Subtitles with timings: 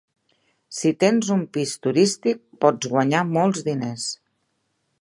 [0.77, 4.07] Si tens un pis turístic, pots guanyar molts diners.